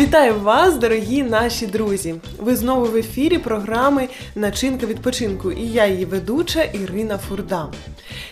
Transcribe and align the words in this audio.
Вітаю 0.00 0.40
вас, 0.40 0.76
дорогі 0.76 1.22
наші 1.22 1.66
друзі! 1.66 2.14
Ви 2.38 2.56
знову 2.56 2.86
в 2.86 2.96
ефірі 2.96 3.38
програми 3.38 4.08
Начинка 4.34 4.86
відпочинку 4.86 5.52
і 5.52 5.68
я 5.68 5.86
її 5.86 6.04
ведуча 6.04 6.62
Ірина 6.62 7.18
Фурда. 7.18 7.68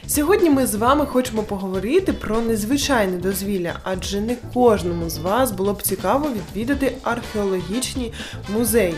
Сьогодні 0.06 0.50
ми 0.50 0.66
з 0.66 0.74
вами 0.74 1.06
хочемо 1.06 1.42
поговорити 1.42 2.12
про 2.12 2.40
незвичайне 2.40 3.16
дозвілля, 3.16 3.72
адже 3.82 4.20
не 4.20 4.36
кожному 4.54 5.10
з 5.10 5.18
вас 5.18 5.50
було 5.50 5.72
б 5.72 5.82
цікаво 5.82 6.28
відвідати 6.30 6.96
археологічні 7.02 8.12
музеї. 8.54 8.94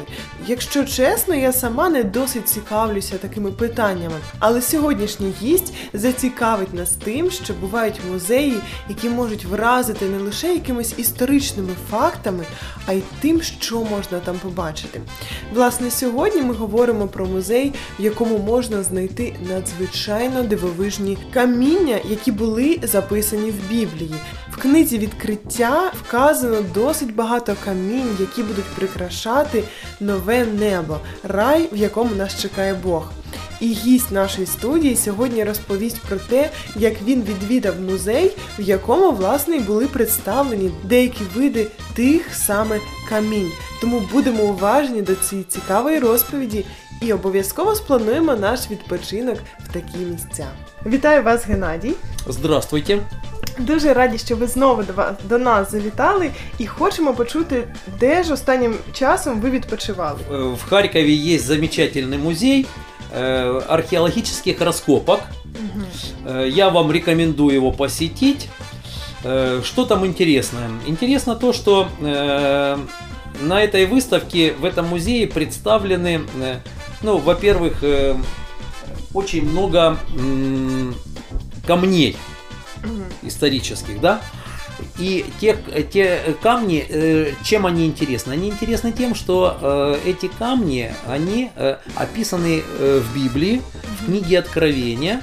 Якщо 0.47 0.85
чесно, 0.85 1.35
я 1.35 1.53
сама 1.53 1.89
не 1.89 2.05
досить 2.05 2.49
цікавлюся 2.49 3.19
такими 3.19 3.53
питаннями, 3.53 4.17
але 4.39 4.63
сьогоднішній 4.63 5.33
гість 5.43 5.75
зацікавить 5.93 6.75
нас 6.75 6.91
тим, 6.91 7.31
що 7.31 7.55
бувають 7.55 8.01
музеї, 8.13 8.57
які 8.89 9.09
можуть 9.09 9.45
вразити 9.45 10.07
не 10.07 10.19
лише 10.19 10.53
якимись 10.55 10.95
історичними 10.99 11.73
фактами, 11.91 12.45
а 12.87 12.93
й 12.93 13.03
тим, 13.21 13.43
що 13.43 13.81
можна 13.81 14.19
там 14.21 14.39
побачити. 14.39 15.01
Власне, 15.55 15.91
сьогодні 15.91 16.43
ми 16.43 16.55
говоримо 16.55 17.09
про 17.09 17.27
музей, 17.27 17.75
в 17.99 18.05
якому 18.05 18.39
можна 18.39 18.83
знайти 18.83 19.35
надзвичайно 19.49 20.43
дивовижні 20.43 21.19
каміння, 21.33 21.99
які 22.09 22.33
були 22.33 22.79
записані 22.83 23.51
в 23.51 23.69
Біблії. 23.69 24.15
В 24.51 24.57
книзі 24.57 24.99
відкриття 24.99 25.93
вказано 26.03 26.57
досить 26.75 27.15
багато 27.15 27.57
камінь, 27.65 28.17
які 28.21 28.43
будуть 28.43 28.65
прикрашати 28.65 29.65
нове 30.01 30.45
небо, 30.45 30.99
рай, 31.23 31.69
в 31.73 31.77
якому 31.77 32.15
нас 32.15 32.43
чекає 32.43 32.75
Бог. 32.75 33.11
І 33.61 33.67
гість 33.67 34.13
нашої 34.13 34.47
студії 34.47 34.97
сьогодні 34.97 35.45
розповість 35.45 36.01
про 36.01 36.17
те, 36.17 36.51
як 36.77 37.03
він 37.03 37.23
відвідав 37.23 37.81
музей, 37.81 38.31
в 38.59 38.63
якому 38.63 39.11
власне 39.13 39.61
були 39.61 39.87
представлені 39.87 40.71
деякі 40.85 41.25
види 41.35 41.67
тих 41.95 42.35
саме 42.35 42.79
камінь. 43.09 43.53
Тому 43.81 44.03
будемо 44.13 44.43
уважні 44.43 45.03
до 45.03 45.15
цієї 45.15 45.45
цікавої 45.49 45.99
розповіді 45.99 46.65
і 47.03 47.13
обов'язково 47.13 47.75
сплануємо 47.75 48.35
наш 48.37 48.61
відпочинок 48.71 49.39
в 49.69 49.73
такі 49.73 49.99
місця. 49.99 50.47
Вітаю 50.87 51.23
вас, 51.23 51.47
Геннадій! 51.47 51.93
Здравствуйте. 52.29 52.99
Дуже 53.59 53.95
раді, 53.95 54.19
що 54.19 54.37
ви 54.37 54.47
знову 54.47 54.83
до 54.83 54.93
вас 54.93 55.13
до 55.29 55.39
нас 55.39 55.71
завітали, 55.71 56.31
і 56.59 56.67
хочемо 56.67 57.15
почути, 57.15 57.65
де 58.01 58.23
ж 58.23 58.33
останнім 58.33 58.75
часом 58.93 59.41
ви 59.41 59.51
відпочивали. 59.51 60.19
Э, 60.31 60.55
В 60.55 60.63
Харькове 60.69 61.35
есть 61.35 61.45
замечательный 61.51 62.19
музей 62.19 62.67
э, 63.11 63.61
археологических 63.69 64.61
раскопок. 64.61 65.21
Э, 66.25 66.49
Я 66.49 66.71
вам 66.71 66.91
рекомендую 66.93 67.55
его 67.55 67.73
посетить. 67.73 68.49
Э, 69.25 69.61
Что 69.65 69.85
там 69.85 70.05
интересное? 70.07 70.69
Интересно 70.87 71.35
то, 71.37 71.53
что 71.53 71.89
э, 72.01 72.79
на 73.41 73.63
этой 73.63 73.87
выставке 73.87 74.53
в 74.53 74.65
этом 74.65 74.87
музее 74.89 75.27
представлены, 75.27 76.23
э, 76.41 76.59
ну, 77.03 77.19
во-первых, 77.19 77.83
э, 77.83 78.17
очень 79.15 79.49
много 79.49 79.99
камней 81.67 82.17
исторических, 83.23 84.01
да. 84.01 84.21
И 84.99 85.27
те, 85.41 85.59
те 85.93 86.37
камни, 86.43 86.85
э, 86.89 87.33
чем 87.45 87.67
они 87.67 87.87
интересны? 87.87 88.33
Они 88.33 88.49
интересны 88.49 88.93
тем, 88.93 89.15
что 89.15 89.59
э, 89.61 89.99
эти 90.07 90.29
камни, 90.29 90.93
они 91.07 91.51
э, 91.55 91.77
описаны 91.97 92.63
в 92.63 93.15
Библии, 93.15 93.61
в 94.01 94.07
книге 94.07 94.39
Откровения. 94.39 95.23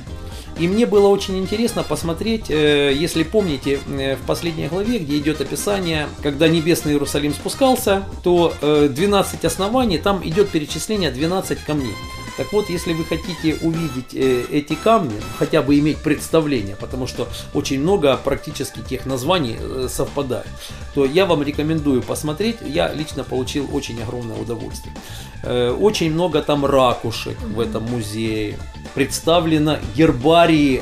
И 0.60 0.68
мне 0.68 0.86
было 0.86 1.08
очень 1.08 1.40
интересно 1.40 1.82
посмотреть, 1.82 2.50
если 2.50 3.24
помните, 3.24 3.80
в 3.88 4.28
последней 4.28 4.68
главе, 4.68 5.00
где 5.00 5.18
идет 5.18 5.42
описание, 5.42 6.08
когда 6.22 6.48
небесный 6.48 6.92
Иерусалим 6.92 7.34
спускался, 7.34 8.04
то 8.24 8.54
э, 8.62 8.88
12 8.88 9.46
оснований, 9.46 9.98
там 9.98 10.22
идет 10.24 10.50
перечисление 10.50 11.10
12 11.10 11.58
камней. 11.64 11.96
Так 12.38 12.52
вот, 12.52 12.70
если 12.70 12.94
вы 12.94 13.06
хотите 13.06 13.56
увидеть 13.62 14.14
э, 14.16 14.46
эти 14.52 14.74
камни, 14.74 15.20
хотя 15.38 15.62
бы 15.62 15.78
иметь 15.78 16.00
представление, 16.00 16.76
потому 16.76 17.06
что 17.06 17.28
очень 17.54 17.80
много 17.80 18.18
практически 18.18 18.80
тех 18.80 19.06
названий 19.06 19.56
э, 19.60 19.88
совпадает, 19.90 20.48
то 20.96 21.06
я 21.06 21.26
вам 21.26 21.44
рекомендую 21.44 22.02
посмотреть. 22.02 22.58
Я 22.66 22.92
лично 22.92 23.24
получил 23.24 23.70
очень 23.72 24.02
огромное 24.02 24.38
удовольствие. 24.40 24.96
Э, 25.44 25.70
Очень 25.72 26.12
много 26.12 26.42
там 26.42 26.66
ракушек 26.66 27.40
в 27.42 27.60
этом 27.60 27.84
музее. 27.84 28.58
Представлено 28.96 29.78
гербарии 29.96 30.82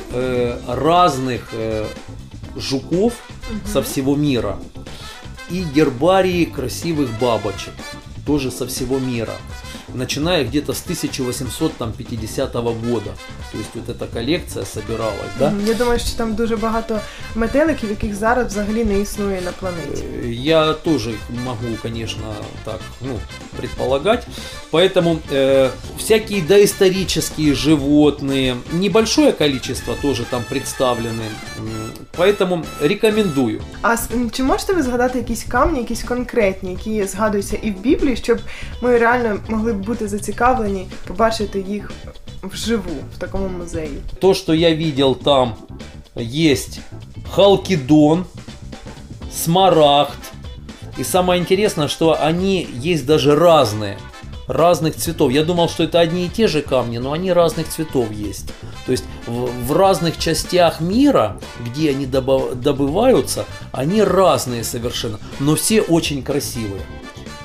разных 0.68 1.50
жуков 2.56 3.14
со 3.66 3.82
всего 3.82 4.16
мира 4.16 4.58
и 5.50 5.64
гербарии 5.64 6.46
красивых 6.46 7.10
бабочек 7.20 7.74
тоже 8.26 8.52
со 8.52 8.68
всего 8.68 9.00
мира 9.00 9.34
начиная 9.95 10.45
где-то 10.45 10.73
с 10.73 10.83
1850 10.83 12.53
года. 12.55 13.11
То 13.53 13.59
есть 13.59 13.71
вот 13.75 13.89
эта 13.89 14.07
коллекция 14.07 14.65
собиралась, 14.65 15.33
да? 15.39 15.51
Мгм. 15.51 15.67
Я 15.67 15.75
думаю, 15.75 15.99
що 15.99 16.17
там 16.17 16.35
дуже 16.35 16.57
багато 16.57 17.01
метеликів, 17.35 17.91
яких 17.91 18.15
зараз 18.15 18.47
взагалі 18.47 18.85
не 18.85 19.01
існує 19.01 19.41
на 19.41 19.53
планеті. 19.53 20.03
Э, 20.25 20.33
Я 20.33 20.73
тоже 20.73 21.11
их 21.11 21.19
могу, 21.45 21.77
конечно, 21.83 22.35
так, 22.65 22.81
ну, 23.01 23.19
предполагать. 23.57 24.27
Поэтому 24.73 25.19
э, 25.33 25.71
всякие 25.99 26.43
доисторические 26.43 27.55
животные, 27.55 28.57
небольшое 28.73 29.33
количество 29.33 29.95
тоже 30.03 30.25
там 30.25 30.43
представлены. 30.51 31.25
М, 32.21 32.21
Поэтому 32.21 32.65
рекомендую. 32.83 33.61
А 33.83 33.93
с- 33.97 34.09
м, 34.15 34.31
чи 34.31 34.43
можете 34.43 34.73
ви 34.73 34.83
згадати 34.83 35.19
якісь 35.19 35.45
камні, 35.45 35.79
якісь 35.79 36.03
конкретні, 36.03 36.71
які 36.71 37.05
згадуються 37.07 37.57
і 37.63 37.71
в 37.71 37.81
Біблії, 37.81 38.17
щоб 38.17 38.39
ми 38.83 38.99
реально 38.99 39.39
могли 39.49 39.73
б 39.73 39.77
бути 39.77 40.09
зацікавлені 40.09 40.89
побачити 41.07 41.65
їх 41.69 41.91
вживу 42.43 42.91
в 43.17 43.19
такому 43.19 43.49
музеї? 43.49 43.99
То, 44.21 44.35
что 44.35 44.55
я 44.55 44.75
видел 44.77 45.17
там, 45.25 45.55
есть 46.19 46.81
халкидон, 47.31 48.25
смарагд. 49.33 50.19
И 50.99 51.05
самое 51.05 51.41
интересное, 51.41 51.89
что 51.89 52.17
они 52.27 52.67
есть 52.85 53.07
даже 53.07 53.35
разные. 53.35 53.97
Разных 54.52 54.98
цветов. 54.98 55.32
Я 55.32 55.46
думал, 55.46 55.70
что 55.70 55.84
это 55.84 56.02
одни 56.02 56.26
и 56.26 56.30
те 56.30 56.48
же 56.48 56.62
камни, 56.62 56.98
но 56.98 57.14
они 57.14 57.32
разных 57.32 57.70
цветов 57.70 58.12
есть. 58.12 58.48
То 58.86 58.92
есть 58.92 59.06
в, 59.26 59.46
в 59.66 59.72
разных 59.72 60.18
частях 60.18 60.82
мира, 60.82 61.40
где 61.66 61.92
они 61.92 62.06
добыв- 62.06 62.56
добываются, 62.56 63.46
они 63.72 64.04
разные 64.04 64.66
совершенно, 64.66 65.22
но 65.40 65.56
все 65.56 65.82
очень 65.82 66.22
красивые. 66.22 66.82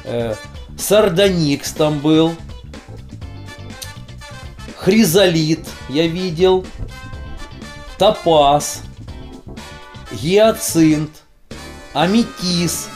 Э, 0.03 0.35
Сардоникс 0.77 1.71
там 1.71 2.01
был, 2.01 2.35
хризолит 4.77 5.65
я 5.89 6.09
видел, 6.09 6.67
топаз, 7.99 8.83
гиацинт, 10.11 11.23
аметис. 11.93 12.89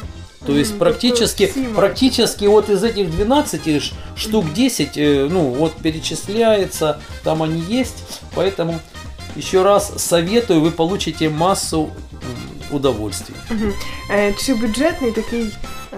То 0.45 0.51
есть 0.57 0.72
Мгм, 0.72 0.79
практически, 0.79 1.47
такой 1.47 1.63
символ. 1.63 1.75
практически 1.81 2.45
вот 2.47 2.69
из 2.69 2.83
этих 2.83 3.09
12 3.09 3.79
ш- 3.79 3.94
штук 4.17 4.45
10, 4.53 4.97
э, 4.97 5.28
ну 5.31 5.41
вот 5.41 5.72
перечисляется, 5.73 6.97
там 7.23 7.41
они 7.44 7.63
есть. 7.79 7.95
Поэтому 8.35 8.79
еще 9.38 9.63
раз 9.63 9.94
советую, 9.97 10.61
вы 10.61 10.72
получите 10.72 11.29
массу 11.29 11.79
м, 11.81 12.75
удовольствий. 12.75 13.35
Мгм. 13.50 13.73
Е, 14.11 14.33
Чи 14.45 14.53
бюджетний 14.53 15.11
такий 15.11 15.45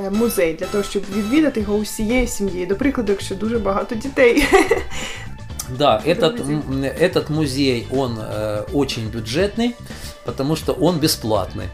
е, 0.06 0.10
музей 0.10 0.54
для 0.54 0.66
того, 0.66 0.84
щоб 0.84 1.04
відвідати 1.18 1.60
його 1.60 1.76
усією 1.76 2.28
сім'єю? 2.28 2.68
До 2.68 2.76
прикладу, 2.76 3.12
якщо 3.12 3.36
дуже 3.36 3.60
багато 3.60 3.96
дітей. 3.96 4.44
Да, 5.78 6.02
этот, 6.08 6.20
Добрый 6.38 6.48
день. 6.48 6.62
м, 6.70 6.84
этот 6.84 7.30
музей, 7.32 7.88
он 7.92 8.18
э, 8.18 8.64
очень 8.74 9.04
бюджетный, 9.10 9.72
потому 10.26 10.56
что 10.56 10.78
он 10.82 10.96
бесплатный. 11.00 11.68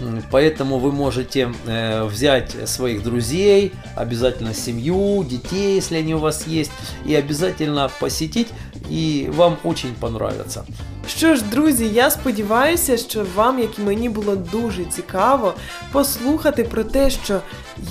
М, 0.00 0.22
Поэтому 0.30 0.78
вы 0.78 0.92
можете 0.92 1.52
э, 1.68 2.04
взять 2.06 2.56
своих 2.68 3.02
друзей, 3.02 3.72
обязательно 3.96 4.54
семью, 4.54 5.24
детей, 5.24 5.76
если 5.76 5.98
они 5.98 6.14
у 6.14 6.18
вас 6.18 6.46
есть, 6.46 6.70
и 7.08 7.14
обязательно 7.14 7.90
посетить, 8.00 8.48
и 8.90 9.28
вам 9.36 9.56
очень 9.64 9.92
понравится. 10.00 10.62
Що 11.08 11.34
ж, 11.36 11.42
друзі, 11.42 11.88
я 11.94 12.10
сподіваюся, 12.10 12.96
що 12.96 13.26
вам, 13.34 13.58
як 13.58 13.78
і 13.78 13.82
мені, 13.82 14.08
було 14.08 14.36
дуже 14.36 14.84
цікаво 14.84 15.54
послухати 15.92 16.64
про 16.64 16.84
те, 16.84 17.10
що 17.10 17.40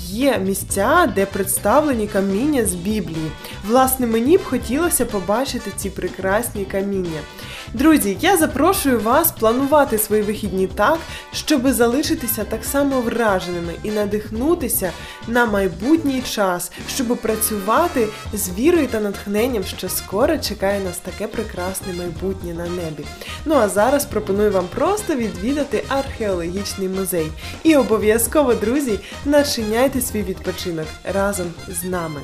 є 0.08 0.38
місця, 0.38 1.12
де 1.14 1.26
представлені 1.26 2.06
каміння 2.06 2.66
з 2.66 2.74
Біблії. 2.74 3.30
Власне, 3.68 4.06
мені 4.06 4.38
б 4.38 4.44
хотілося 4.44 5.04
побачити 5.04 5.70
ці 5.76 5.90
прекрасні 5.90 6.64
каміння. 6.64 7.20
Друзі, 7.73 8.17
я 8.21 8.37
запрошую 8.37 8.99
вас 8.99 9.31
планувати 9.31 9.97
свої 9.97 10.21
вихідні 10.21 10.67
так, 10.67 10.99
щоб 11.33 11.71
залишитися 11.71 12.43
так 12.43 12.65
само 12.65 13.01
враженими 13.01 13.73
і 13.83 13.91
надихнутися 13.91 14.91
на 15.27 15.45
майбутній 15.45 16.21
час, 16.21 16.71
щоб 16.87 17.07
працювати 17.07 18.07
з 18.33 18.49
вірою 18.49 18.87
та 18.87 18.99
натхненням, 18.99 19.63
що 19.63 19.89
скоро 19.89 20.37
чекає 20.37 20.79
нас 20.79 20.97
таке 20.97 21.27
прекрасне 21.27 21.93
майбутнє 21.93 22.53
на 22.53 22.63
небі. 22.63 23.05
Ну 23.45 23.55
а 23.55 23.69
зараз 23.69 24.05
пропоную 24.05 24.51
вам 24.51 24.67
просто 24.75 25.15
відвідати 25.15 25.83
археологічний 25.87 26.89
музей. 26.89 27.31
І 27.63 27.75
обов'язково, 27.75 28.53
друзі, 28.53 28.99
начиняйте 29.25 30.01
свій 30.01 30.23
відпочинок 30.23 30.87
разом 31.13 31.47
з 31.67 31.83
нами. 31.83 32.21